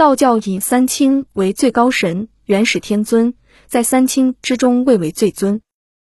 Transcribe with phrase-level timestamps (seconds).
[0.00, 3.34] 道教以三清为最高神，元始天尊
[3.66, 5.60] 在三清之中位为最尊。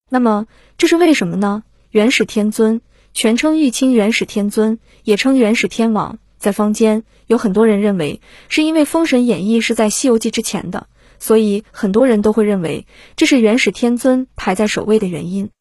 [0.09, 0.47] 那么
[0.79, 1.61] 这是为什么呢？
[1.91, 2.81] 元始天尊
[3.13, 6.17] 全称玉清元始天尊，也称元始天王。
[6.39, 8.19] 在坊间有很多人认为，
[8.49, 10.87] 是因为《封神演义》是在《西游记》之前的，
[11.19, 15.51] 所以很多人都会认为这是元始天尊排在首位的原因。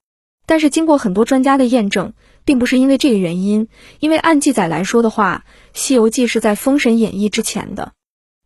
[0.46, 2.14] 但是经过很多专家的验证，
[2.46, 3.68] 并不是因为这个原因。
[4.00, 5.44] 因为按记载来说的话，
[5.78, 7.92] 《西游记》是在《封神演义》之前的。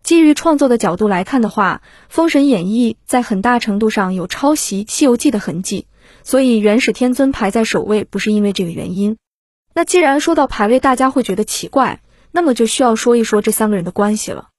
[0.06, 5.88] 基于创作的角度来看的话，《封神演义》在很大程度上有抄袭《西游记》的痕迹，
[6.22, 9.16] 所以元始天尊排在首位不是因为这个原因。
[9.74, 14.50] 那既然说到排位，大家会觉得奇怪，那么就需要说一说这三个人的关系了。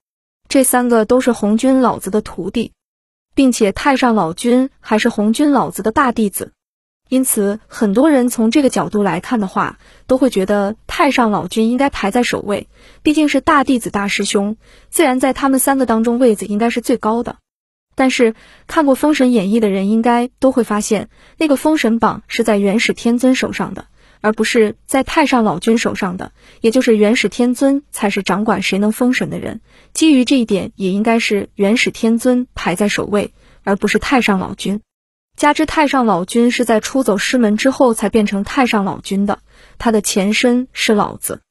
[0.50, 2.74] 这三个都是红军老子的徒弟，
[3.34, 6.52] 并且太上老君还是红军老子的大弟子。
[7.08, 12.70] 因此，很多人从这个角度来看的话，都会觉得太上老君应该排在首位，
[13.04, 14.58] 毕竟是大弟子、大师兄，
[14.90, 17.38] 自然在他们三个当中位子应该是最高的。
[17.94, 18.34] 但是，
[18.66, 23.86] 看过《封神演义》的人应该都会发现，那个封神榜是在元始天尊手上的，
[24.22, 26.32] 而不是在太上老君手上的，
[26.62, 29.62] 也就是元始天尊才是掌管谁能封神的人。
[29.94, 34.82] 基于这一点，也应该是元始天尊排在首位，而不是太上老君。
[35.38, 39.38] 加之太上老君是在出走师门之后才变成太上老君的，
[39.78, 41.42] 他的前身是老子。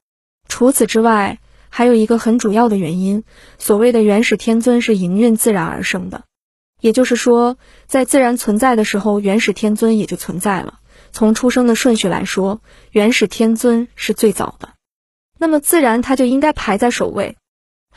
[0.49, 3.23] 除此之外，还有一个很主要的原因，
[3.59, 6.25] 所谓的元始天尊是营运自然而生的，
[6.81, 10.81] 也就是说，在自然存在的时候，元始天尊也就存在了。
[11.13, 14.71] 从出生的顺序来说，元始天尊是最早的，
[15.39, 17.37] 那么自然他就应该排在首位。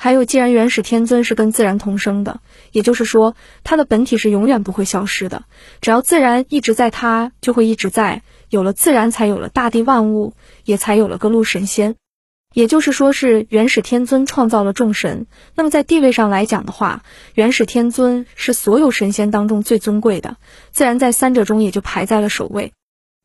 [0.02, 2.40] 还有，既然元始天尊是跟自然同生的，
[2.72, 5.44] 也就是说，他的本体是永远不会消失的。
[5.82, 8.22] 只要自然一直在，他就会一直在。
[8.50, 10.34] 有了自然，才有了大地万物，
[10.64, 11.98] 也才有了各路神仙。
[12.54, 15.28] 也就是说，是元始天尊创造了众神。
[15.54, 20.38] 那么在地位上来讲的话，元始天尊是所有神仙当中最尊贵的，
[20.72, 22.72] 自然在三者中也就排在了首位。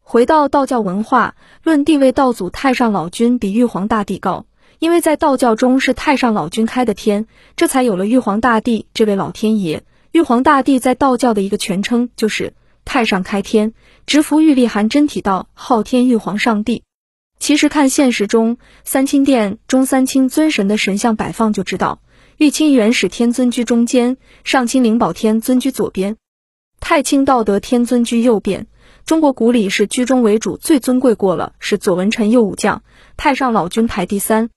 [0.02, 4.44] 回到道教文化，论地位，道祖太上老君比玉皇大帝高。
[4.78, 7.26] 因为在道教中是太上老君开的天，
[7.56, 9.84] 这才有了玉皇大帝这位老天爷。
[10.12, 12.54] 玉皇大帝在道教的一个全称就是
[12.84, 13.74] 太上开天，
[14.06, 16.82] 直服玉立含真体道，昊天玉皇上帝。
[17.38, 22.00] 其实看现实中三清殿中三清尊神的神像摆放就知道，
[22.38, 26.16] 玉清元始天尊居中间，上清灵宝天尊居左边，
[26.80, 28.66] 太清道德天尊居右边。
[29.04, 32.82] 中国古礼是居中为主，最尊贵过了是左文臣右武将，
[33.16, 34.48] 太上老君排第三。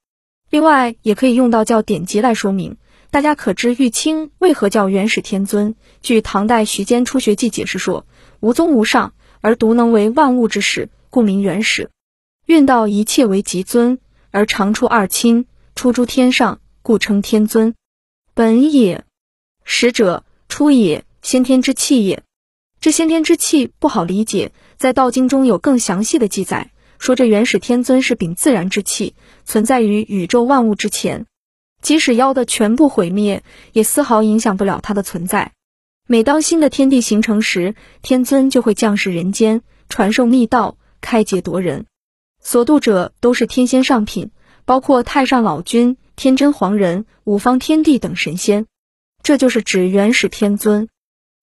[0.50, 2.78] 另外，也可以用道教典籍来说明。
[3.10, 5.76] 大家可知玉清为何叫元始天尊？
[6.02, 8.06] 据唐代徐坚《初学记》解释说
[8.40, 11.90] ：“无宗无上，而独能为万物之始，故名元始。
[12.46, 14.00] 运道一切为极尊，
[14.32, 17.76] 而常出二清，出诸天上，故称天尊。
[18.34, 19.04] 本也，
[19.66, 22.24] 始者出也，先天之气也。
[22.80, 29.16] 这先天之气不好理解，在道经中有更详细的记载。”说这元始天尊是禀自然之气，
[29.46, 31.26] 存在于宇宙万物之前，
[31.82, 33.44] 即使妖的全部毁灭，
[33.74, 35.54] 也丝毫影响不了它的存在。
[36.08, 41.86] 每当新的天地形成时，天尊就会降世人间，传授密道，开解夺人。
[42.42, 44.32] 所度者都是天仙上品，
[44.64, 48.66] 包括太上老君、天真黄人、五方天帝等神仙。
[49.22, 50.88] 这就是指元始天尊。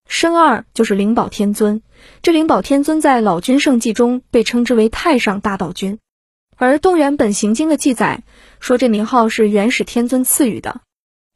[0.09, 1.83] 生二就是灵宝天尊，
[2.23, 5.99] 这灵宝天尊在老君圣记中被称之为太上大道君，
[6.57, 8.23] 而洞元本行经的记载
[8.61, 10.83] 说这名号是元始天尊赐予的。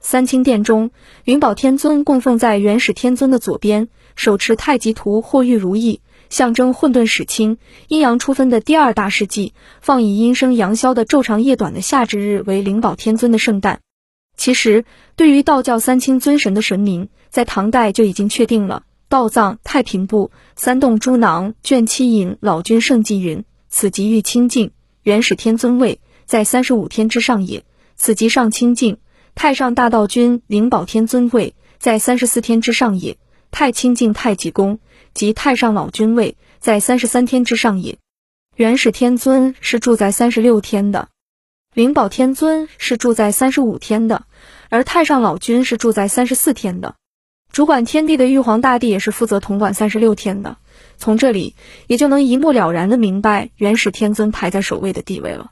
[0.00, 0.90] 三清殿中，
[1.24, 7.58] 灵宝天尊供奉在元始天尊的左边，手持太极图或玉如意，象征混沌始清、
[7.88, 9.54] 阴阳初分的第二大世纪。
[9.80, 13.80] 放以阴生阳消的昼长夜短的夏至日为灵宝天尊的圣诞。
[14.36, 14.84] 其实，
[15.16, 18.84] 对于道教三清尊神的神明，在唐代就已经确定了。
[19.08, 24.72] 道藏太平部三洞诸囊卷七引老君圣迹云：此即欲清净，
[25.02, 27.62] 元始天尊位在三十五天之上也；
[27.96, 28.98] 此即上清净，
[29.34, 33.14] 太上大道君灵宝天尊位在三十四天之上也；
[33.50, 34.78] 太清净太极宫
[35.14, 37.98] 即太上老君位在三十三天之上也。
[38.56, 41.08] 元始天尊是住在三十六天的。
[41.72, 44.24] 灵宝天尊是住在三十五天的，
[44.68, 46.96] 而太上老君是住在三十四天的。
[47.52, 50.56] 主管天地的玉皇大帝也是负责统管三十六天的。
[50.96, 51.54] 从这里
[51.86, 55.50] 也就能一目了然的明白元始天尊排在首位的地位了。